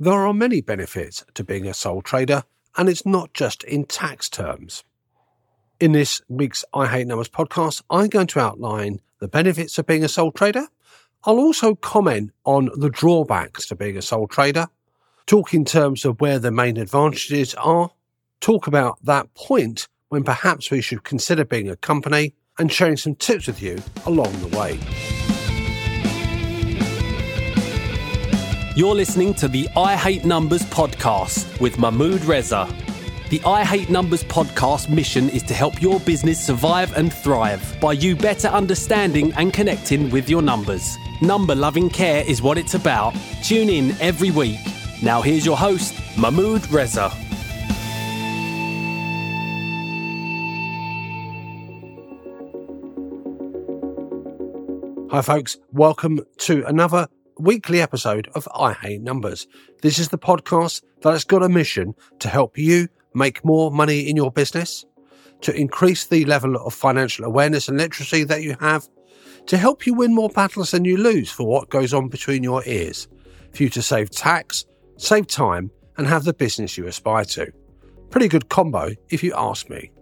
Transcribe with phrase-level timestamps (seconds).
[0.00, 2.44] There are many benefits to being a sole trader,
[2.76, 4.84] and it's not just in tax terms.
[5.80, 10.04] In this week's I Hate Numbers podcast, I'm going to outline the benefits of being
[10.04, 10.68] a sole trader.
[11.24, 14.68] I'll also comment on the drawbacks to being a sole trader,
[15.26, 17.90] talk in terms of where the main advantages are,
[18.40, 23.16] talk about that point when perhaps we should consider being a company, and sharing some
[23.16, 24.78] tips with you along the way.
[28.78, 32.72] You're listening to the I Hate Numbers podcast with Mahmood Reza.
[33.28, 37.94] The I Hate Numbers podcast mission is to help your business survive and thrive by
[37.94, 40.96] you better understanding and connecting with your numbers.
[41.20, 43.16] Number loving care is what it's about.
[43.42, 44.60] Tune in every week.
[45.02, 47.08] Now, here's your host, Mahmood Reza.
[55.10, 55.56] Hi, folks.
[55.72, 59.46] Welcome to another weekly episode of I Hate Numbers.
[59.82, 64.08] This is the podcast that has got a mission to help you make more money
[64.08, 64.84] in your business,
[65.42, 68.88] to increase the level of financial awareness and literacy that you have,
[69.46, 72.62] to help you win more battles than you lose for what goes on between your
[72.66, 73.06] ears,
[73.52, 77.52] for you to save tax, save time, and have the business you aspire to.
[78.10, 79.92] Pretty good combo, if you ask me.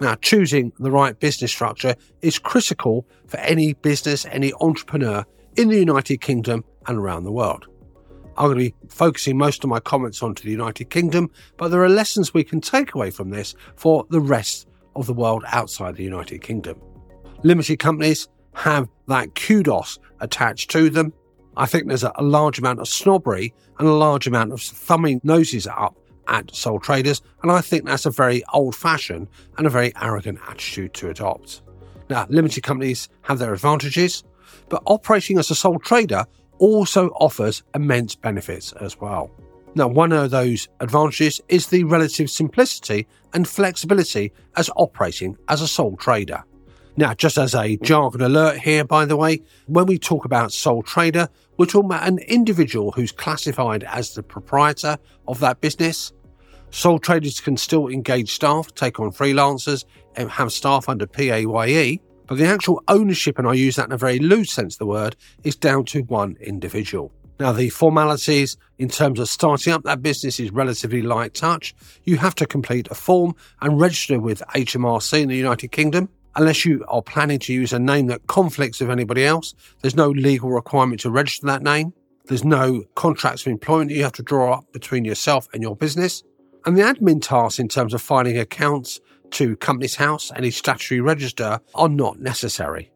[0.00, 5.24] Now, choosing the right business structure is critical for any business, any entrepreneur
[5.56, 7.66] in the United Kingdom and around the world.
[8.36, 11.82] I'm going to be focusing most of my comments onto the United Kingdom, but there
[11.84, 15.96] are lessons we can take away from this for the rest of the world outside
[15.96, 16.80] the United Kingdom.
[17.42, 21.12] Limited companies have that kudos attached to them.
[21.56, 25.66] I think there's a, large amount of snobbery and a large amount of thumbing noses
[25.66, 29.92] up at sole traders, and I think that's a very old fashioned and a very
[30.00, 31.62] arrogant attitude to adopt.
[32.08, 34.24] Now, limited companies have their advantages,
[34.68, 36.24] but operating as a sole trader
[36.58, 39.30] also offers immense benefits as well.
[39.76, 45.68] Now, one of those advantages is the relative simplicity and flexibility as operating as a
[45.68, 46.44] sole trader.
[46.96, 50.84] Now, just as a jargon alert here, by the way, when we talk about sole
[50.84, 56.12] trader, we're talking about an individual who's classified as the proprietor of that business.
[56.70, 62.38] Sole traders can still engage staff, take on freelancers, and have staff under PAYE, but
[62.38, 65.16] the actual ownership, and I use that in a very loose sense of the word,
[65.42, 67.12] is down to one individual.
[67.40, 71.74] Now, the formalities in terms of starting up that business is relatively light touch.
[72.04, 76.08] You have to complete a form and register with HMRC in the United Kingdom.
[76.36, 80.10] Unless you are planning to use a name that conflicts with anybody else, there's no
[80.10, 81.92] legal requirement to register that name.
[82.26, 86.22] There's no contracts of employment you have to draw up between yourself and your business.
[86.64, 89.00] And the admin tasks in terms of filing accounts
[89.32, 92.90] to Companies House and its statutory register are not necessary.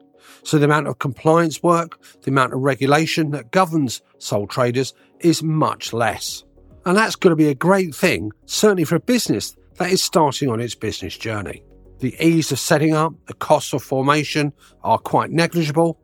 [0.44, 5.42] So the amount of compliance work, the amount of regulation that governs sole traders is
[5.42, 6.44] much less.
[6.86, 10.48] And that's going to be a great thing, certainly for a business that is starting
[10.48, 11.62] on its business journey.
[11.98, 14.52] The ease of setting up, the costs of formation
[14.84, 15.98] are quite negligible.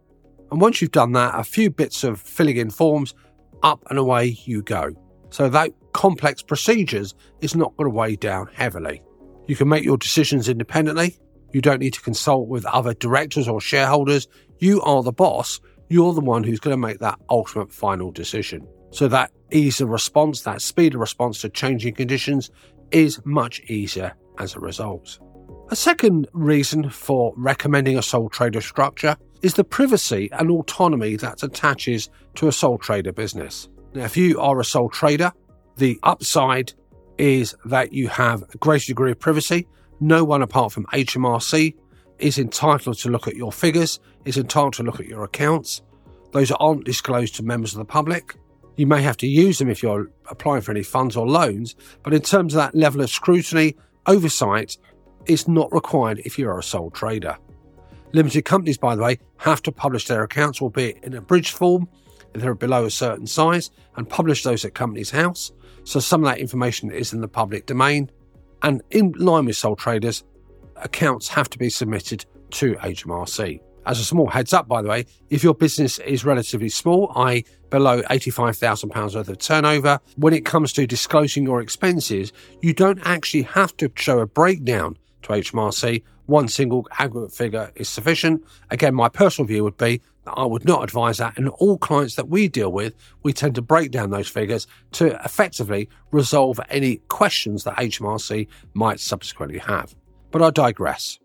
[0.51, 3.15] And once you've done that, a few bits of filling in forms,
[3.63, 4.91] up and away you go.
[5.31, 9.03] So that complex procedures is not going to weigh down heavily.
[9.47, 11.17] You can make your decisions independently.
[11.53, 14.27] You don't need to consult with other directors or shareholders.
[14.59, 15.61] You are the boss.
[15.89, 18.67] You're the one who's going to make that ultimate final decision.
[18.91, 22.51] So that ease of response, that speed of response to changing conditions
[22.91, 25.19] is much easier as a result.
[25.71, 31.43] A second reason for recommending a sole trader structure is the privacy and autonomy that
[31.43, 33.69] attaches to a sole trader business.
[33.95, 35.33] Now, if you are a sole trader,
[35.77, 36.73] the upside
[37.19, 39.67] is that you have a greater degree of privacy.
[40.01, 41.75] No one apart from HMRC
[42.19, 45.83] is entitled to look at your figures, is entitled to look at your accounts.
[46.33, 48.37] Those aren't disclosed to members of the public.
[48.77, 52.13] You may have to use them if you're applying for any funds or loans, but
[52.13, 53.77] in terms of that level of scrutiny,
[54.07, 54.77] oversight
[55.27, 57.37] is not required if you're a sole trader.
[58.13, 61.89] Limited companies, by the way, have to publish their accounts, albeit in a bridge form,
[62.35, 65.53] if they're below a certain size, and publish those at Companies House.
[65.85, 68.11] So some of that information is in the public domain.
[68.63, 70.25] And in line with sole traders,
[70.77, 73.61] accounts have to be submitted to HMRC.
[73.87, 77.45] As a small heads up, by the way, if your business is relatively small, i.e.,
[77.69, 82.33] below £85,000 worth of turnover, when it comes to disclosing your expenses,
[82.63, 86.03] you don't actually have to show a breakdown to HMRC.
[86.27, 88.43] One single aggregate figure is sufficient.
[88.71, 91.37] Again, my personal view would be that I would not advise that.
[91.37, 95.23] And all clients that we deal with, we tend to break down those figures to
[95.25, 99.95] effectively resolve any questions that HMRC might subsequently have.
[100.31, 101.19] But I digress.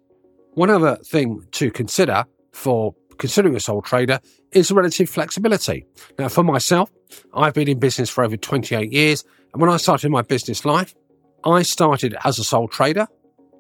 [0.54, 4.20] One other thing to consider for considering a sole trader
[4.52, 5.86] is relative flexibility.
[6.18, 6.92] Now, for myself,
[7.34, 9.24] I've been in business for over 28 years.
[9.54, 10.94] And when I started my business life,
[11.44, 13.08] I started as a sole trader.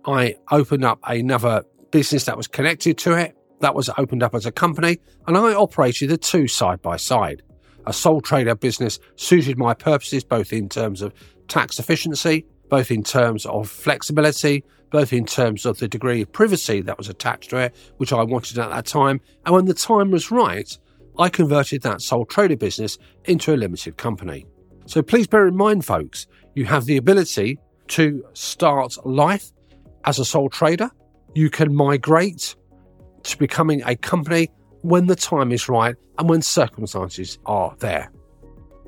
[0.05, 3.35] I opened up another business that was connected to it.
[3.61, 4.99] That was opened up as a company.
[5.27, 7.41] And I operated the two side by side.
[7.85, 11.13] A sole trader business suited my purposes, both in terms of
[11.47, 16.81] tax efficiency, both in terms of flexibility, both in terms of the degree of privacy
[16.81, 19.19] that was attached to it, which I wanted at that time.
[19.45, 20.77] And when the time was right,
[21.17, 24.45] I converted that sole trader business into a limited company.
[24.85, 27.59] So please bear in mind, folks, you have the ability
[27.89, 29.51] to start life
[30.05, 30.89] as a sole trader.
[31.35, 32.55] You can migrate
[33.23, 34.49] to becoming a company
[34.81, 38.11] when the time is right and when circumstances are there.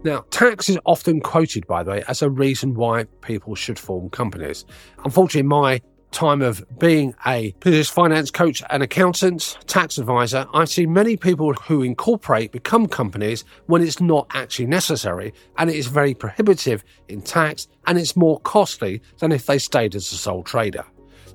[0.03, 4.09] Now, tax is often quoted, by the way, as a reason why people should form
[4.09, 4.65] companies.
[5.03, 5.81] Unfortunately, my
[6.11, 11.53] time of being a business finance coach and accountant, tax advisor, I see many people
[11.53, 17.21] who incorporate become companies when it's not actually necessary and it is very prohibitive in
[17.21, 20.83] tax and it's more costly than if they stayed as a sole trader.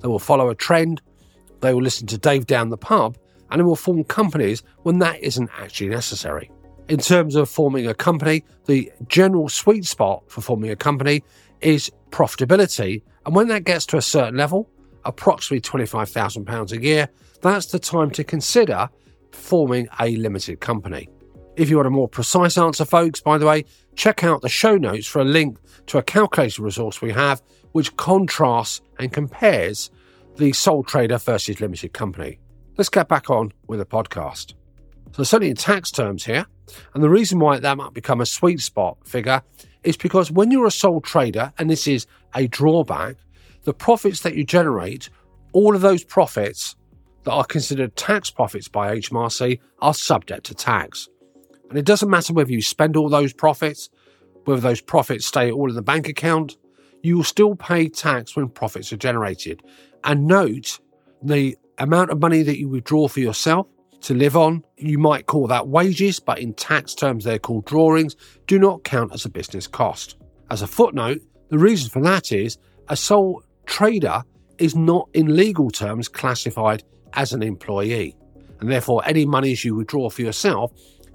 [0.01, 1.01] They will follow a trend,
[1.61, 3.17] they will listen to Dave down the pub,
[3.49, 6.51] and they will form companies when that isn't actually necessary.
[6.89, 11.23] In terms of forming a company, the general sweet spot for forming a company
[11.61, 13.01] is profitability.
[13.25, 14.69] And when that gets to a certain level,
[15.03, 17.09] approximately £25,000 a year,
[17.41, 18.89] that's the time to consider
[19.31, 21.09] forming a limited company.
[21.57, 23.65] If you want a more precise answer, folks, by the way,
[23.95, 25.57] check out the show notes for a link
[25.87, 29.89] to a calculator resource we have which contrasts and compares
[30.35, 32.37] the sole trader versus limited company.
[32.77, 34.53] Let's get back on with the podcast.
[35.13, 36.45] So, certainly in tax terms here,
[36.93, 39.41] and the reason why that might become a sweet spot figure
[39.83, 42.05] is because when you're a sole trader, and this is
[42.35, 43.15] a drawback,
[43.63, 45.09] the profits that you generate,
[45.53, 46.75] all of those profits
[47.23, 51.09] that are considered tax profits by HMRC are subject to tax.
[51.69, 53.89] And it doesn't matter whether you spend all those profits,
[54.45, 56.57] whether those profits stay all in the bank account,
[57.03, 59.61] you will still pay tax when profits are generated.
[60.03, 60.79] And note
[61.21, 63.67] the amount of money that you withdraw for yourself
[64.01, 64.63] to live on.
[64.77, 68.15] You might call that wages, but in tax terms, they're called drawings,
[68.45, 70.15] do not count as a business cost.
[70.49, 72.57] As a footnote, the reason for that is
[72.89, 74.23] a sole trader
[74.57, 76.83] is not in legal terms classified
[77.13, 78.15] as an employee,
[78.59, 80.71] and therefore any monies you withdraw for yourself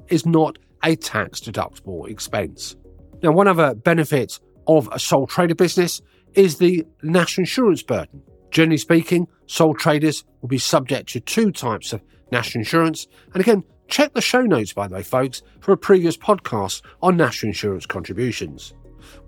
[0.08, 2.76] is not a tax deductible expense.
[3.22, 6.00] Now, one other benefit of a sole trader business
[6.34, 8.22] is the national insurance burden.
[8.50, 13.06] Generally speaking, sole traders will be subject to two types of national insurance.
[13.32, 17.16] And again, check the show notes, by the way, folks, for a previous podcast on
[17.16, 18.74] national insurance contributions.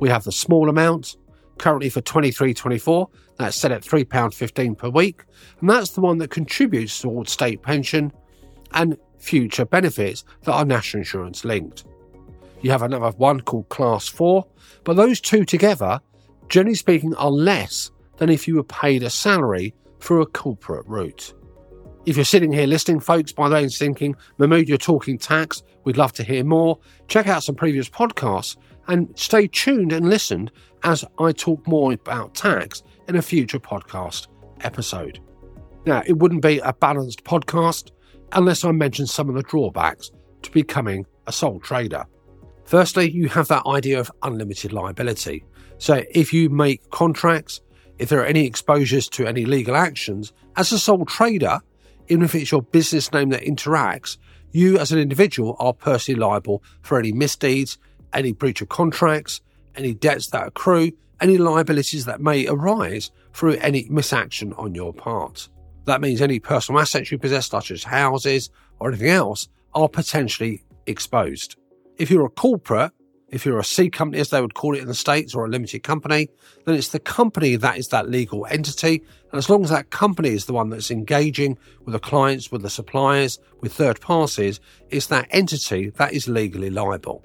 [0.00, 1.16] We have the small amount,
[1.58, 5.22] currently for 23 24, that's set at £3.15 per week,
[5.60, 8.12] and that's the one that contributes towards state pension
[8.72, 11.84] and future benefits that are national insurance linked.
[12.60, 14.46] You have another one called Class 4,
[14.84, 16.00] but those two together,
[16.48, 21.34] generally speaking, are less than if you were paid a salary through a corporate route.
[22.06, 25.62] If you're sitting here listening, folks, by the way, and thinking, Mahmood, you're talking tax,
[25.84, 26.78] we'd love to hear more,
[27.08, 28.56] check out some previous podcasts
[28.88, 30.50] and stay tuned and listen
[30.82, 34.28] as I talk more about tax in a future podcast
[34.60, 35.18] episode.
[35.86, 37.90] Now, it wouldn't be a balanced podcast
[38.32, 40.10] unless I mention some of the drawbacks
[40.42, 42.04] to becoming a sole trader.
[42.64, 45.44] Firstly, you have that idea of unlimited liability.
[45.78, 47.60] So, if you make contracts
[47.98, 51.60] if there are any exposures to any legal actions, as a sole trader,
[52.08, 54.18] even if it's your business name that interacts,
[54.52, 57.78] you as an individual are personally liable for any misdeeds,
[58.12, 59.40] any breach of contracts,
[59.76, 65.48] any debts that accrue, any liabilities that may arise through any misaction on your part.
[65.84, 68.50] That means any personal assets you possess, such as houses
[68.80, 71.56] or anything else, are potentially exposed.
[71.98, 72.92] If you're a corporate,
[73.28, 75.48] if you're a C company, as they would call it in the States, or a
[75.48, 76.28] limited company,
[76.66, 79.02] then it's the company that is that legal entity.
[79.32, 82.62] And as long as that company is the one that's engaging with the clients, with
[82.62, 84.60] the suppliers, with third parties,
[84.90, 87.24] it's that entity that is legally liable.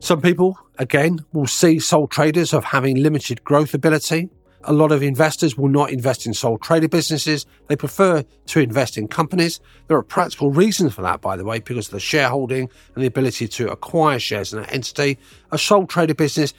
[0.00, 4.30] Some people, again, will see sole traders of having limited growth ability
[4.64, 7.46] a lot of investors will not invest in sole trader businesses.
[7.68, 9.60] They prefer to invest in companies.
[9.86, 13.06] There are practical reasons for that, by the way, because of the shareholding and the
[13.06, 15.18] ability to acquire shares in an entity.
[15.52, 16.54] A sole trader business,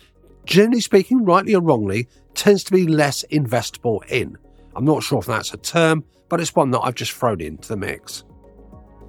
[0.45, 4.37] generally speaking, rightly or wrongly, tends to be less investable in.
[4.75, 7.67] I'm not sure if that's a term, but it's one that I've just thrown into
[7.67, 8.23] the mix.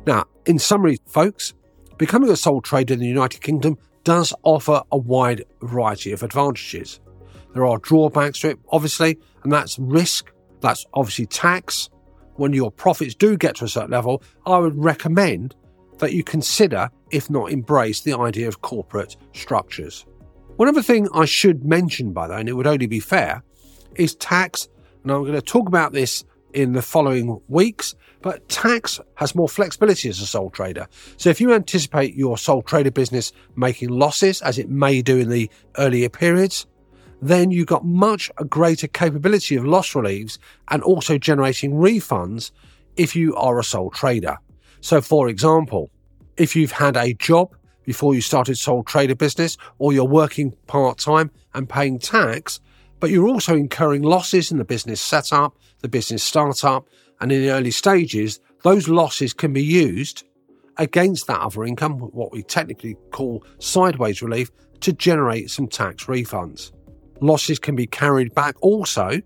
[0.07, 1.55] Now, in summary, folks,
[1.99, 7.01] becoming a sole trader in the United Kingdom does offer a wide variety of advantages.
[7.53, 11.89] There are drawbacks to it, obviously, and that's risk, that's obviously tax,
[12.41, 15.55] when your profits do get to a certain level, I would recommend
[15.99, 20.07] that you consider, if not embrace, the idea of corporate structures.
[20.57, 23.43] One other thing I should mention, by the way, and it would only be fair,
[23.97, 24.69] is tax.
[25.03, 29.49] And I'm going to talk about this in the following weeks, but tax has more
[29.49, 30.87] flexibility as a sole trader.
[31.17, 35.29] So if you anticipate your sole trader business making losses, as it may do in
[35.29, 36.67] the earlier periods,
[37.21, 42.51] then you've got much greater capability of loss reliefs and also generating refunds
[42.97, 44.39] if you are a sole trader.
[44.81, 45.91] So, for example,
[46.37, 50.99] if you've had a job before you started sole trader business or you're working part
[50.99, 52.61] time and paying tax,
[52.99, 56.87] but you're also incurring losses in the business setup, the business startup,
[57.21, 60.25] and in the early stages, those losses can be used
[60.77, 64.51] against that other income, what we technically call sideways relief,
[64.81, 66.73] to generate some tax refunds.
[67.21, 69.21] Losses can be carried back also,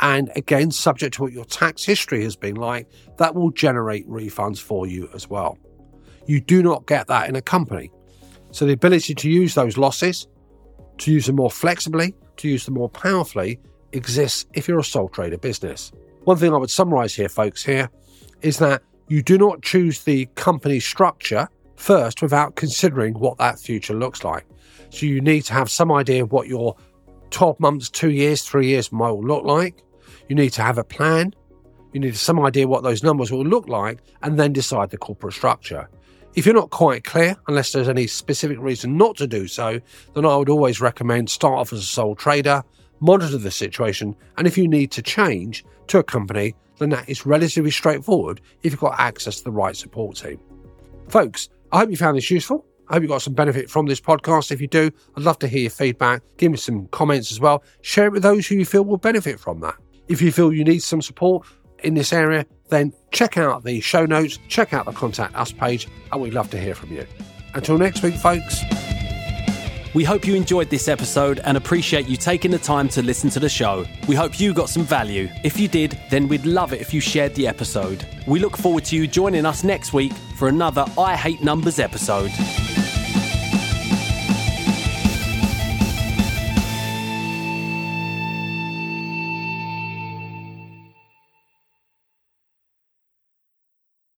[0.00, 4.58] and again, subject to what your tax history has been like, that will generate refunds
[4.60, 5.58] for you as well.
[6.26, 7.90] You do not get that in a company.
[8.52, 10.26] So the ability to use those losses,
[10.98, 13.58] to use them more flexibly, to use them more powerfully,
[13.92, 15.92] exists if you're a sole trader business.
[16.24, 17.90] One thing I would summarize here, folks, here
[18.42, 23.94] is that you do not choose the company structure first without considering what that future
[23.94, 24.46] looks like.
[24.90, 26.76] So you need to have some idea of what your
[27.30, 29.82] 12 months, two years, three years might look like.
[30.28, 31.34] You need to have a plan.
[31.92, 35.34] You need some idea what those numbers will look like and then decide the corporate
[35.34, 35.88] structure.
[36.34, 39.80] If you're not quite clear, unless there's any specific reason not to do so,
[40.14, 42.62] then I would always recommend start off as a sole trader,
[43.00, 47.26] monitor the situation, and if you need to change to a company, then that is
[47.26, 50.38] relatively straightforward if you've got access to the right support team.
[51.08, 52.64] Folks, I hope you found this useful.
[52.90, 54.50] I hope you got some benefit from this podcast.
[54.50, 56.22] If you do, I'd love to hear your feedback.
[56.38, 57.62] Give me some comments as well.
[57.82, 59.76] Share it with those who you feel will benefit from that.
[60.08, 61.46] If you feel you need some support
[61.84, 65.86] in this area, then check out the show notes, check out the contact us page,
[66.10, 67.06] and we'd love to hear from you.
[67.54, 68.60] Until next week, folks.
[69.94, 73.40] We hope you enjoyed this episode and appreciate you taking the time to listen to
[73.40, 73.84] the show.
[74.08, 75.28] We hope you got some value.
[75.44, 78.04] If you did, then we'd love it if you shared the episode.
[78.26, 82.30] We look forward to you joining us next week for another I Hate Numbers episode.